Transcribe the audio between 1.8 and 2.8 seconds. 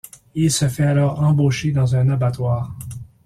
un abattoir.